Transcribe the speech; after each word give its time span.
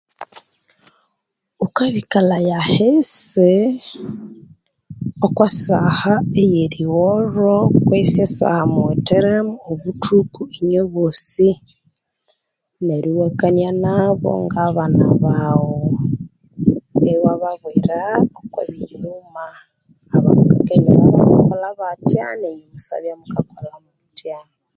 Ghukabikalhaya 1.59 2.55
ahisi 2.63 3.53
okwa 5.25 5.47
saha 5.63 6.13
eyerigholho 6.41 7.53
kwesi 7.85 8.19
esaha 8.25 8.63
muwithiremu 8.73 9.53
obuthuku 9.71 10.41
iwababwira 17.11 17.99
okwabyenyuma 18.39 19.45
abandu 20.15 20.43
bakera 20.49 20.85
babya 20.85 21.01
bakakolha 21.03 21.69
batya 21.79 22.25
nenyu 22.39 22.63
kumusabya 22.67 23.13
mukakolha 23.19 23.75
mutya 23.83 24.39